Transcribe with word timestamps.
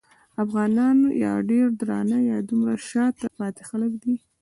افغانان 0.43 0.97
یا 1.23 1.33
ډېر 1.49 1.67
درانه 1.79 2.17
یا 2.31 2.37
دومره 2.49 2.73
شاته 2.89 3.27
پاتې 3.37 3.61
خلک 3.69 3.91
دي. 4.03 4.15